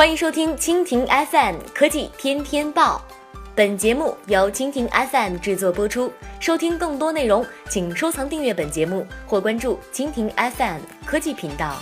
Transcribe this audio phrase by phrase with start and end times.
[0.00, 3.04] 欢迎收听蜻蜓 FM 科技天天报，
[3.54, 6.10] 本节目由蜻蜓 FM 制作播出。
[6.40, 11.76] 收听更多内容，请收藏订阅本节目或关注蜻蜓 FM 科技频道。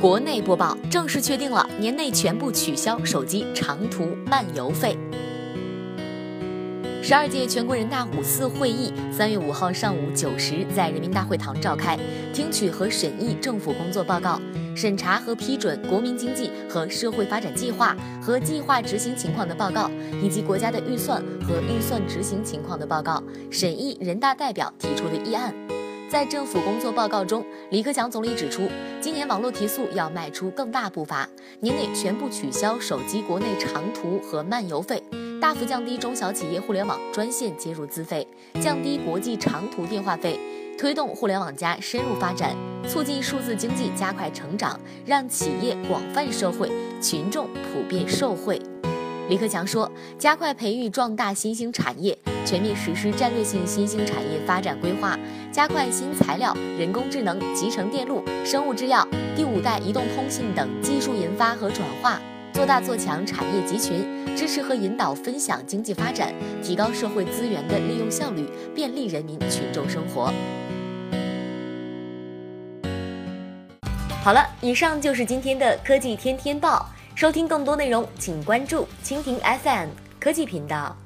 [0.00, 4.98] 国内播报正式确定了，年内全部取消手机长途漫游费。
[7.00, 11.98] 十二届全国人大五次会议三月五号上午九时在人民大会堂召开，
[12.34, 14.38] 听取和审议政府工作报告，
[14.76, 19.90] 审查和批准国民经济和社会发展计划和计划执行情况的报告，
[20.22, 25.54] 以及国家的预算和预算执行情况的报告，审议人大代表提出的议案。
[26.10, 28.68] 在政府工作报告中，李克强总理指出，
[29.00, 31.28] 今年网络提速要迈出更大步伐，
[31.60, 35.02] 年内全部取消手机国内长途和漫游费。
[35.40, 38.26] 大幅降低中小企业互联网专线接入资费，
[38.60, 40.38] 降低国际长途电话费，
[40.76, 42.56] 推动“互联网加”深入发展，
[42.88, 46.68] 促进数字经济加快成长，让企业广泛受惠，
[47.00, 48.60] 群众普遍受惠。
[49.28, 55.16] 李克强说，加快培育壮大新兴产业，全面实施战略性新兴产业发展规划，
[55.52, 62.20] 加快新材料、人工智能、集成电路、生物制药、第五代移动通信等技术研发和转化。
[62.58, 70.34] 做大做强产业集群，支持和引导分享经济发展，提高社会资源的利用效率，便利人民群众生活。
[74.24, 76.84] 好了，以上就是今天的科技天天报。
[77.14, 80.96] 收听更多内容，请关注蜻蜓 FM 科技频道。